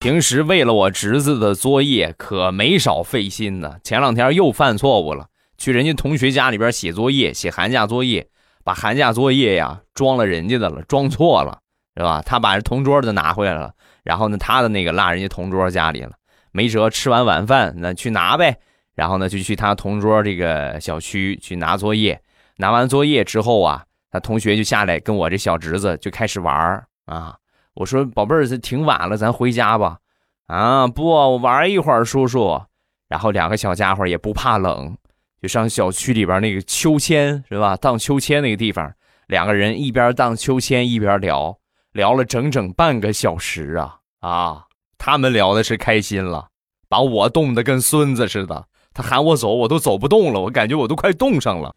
[0.00, 3.78] 平时为了我侄子的作业，可没少费心呢。
[3.82, 5.26] 前两天又犯错误了，
[5.56, 8.28] 去人家同学家里边写作业，写寒假作业，
[8.62, 11.58] 把寒假作业呀装了人家的了，装错了，
[11.96, 12.22] 是吧？
[12.24, 13.72] 他把同桌的拿回来了，
[14.04, 16.12] 然后呢，他的那个落人家同桌家里了，
[16.52, 18.56] 没辙，吃完晚饭那去拿呗。
[18.94, 22.20] 然后呢，就去他同桌这个小区去拿作业。
[22.56, 27.36] 拿完作业之后啊，他同学就下来跟我这小侄子就开始玩啊。
[27.78, 29.98] 我说宝贝儿，这挺晚了，咱回家吧。
[30.48, 32.60] 啊，不，我玩一会儿，叔叔。
[33.08, 34.96] 然后两个小家伙也不怕冷，
[35.40, 37.76] 就上小区里边那个秋千，是吧？
[37.76, 38.92] 荡秋千那个地方，
[39.28, 41.56] 两个人一边荡秋千一边聊，
[41.92, 44.64] 聊了整整半个小时啊啊！
[44.98, 46.48] 他们聊的是开心了，
[46.88, 48.66] 把我冻得跟孙子似的。
[48.92, 51.72] 他喊我走，我都走不动了，我感觉我都快冻上了。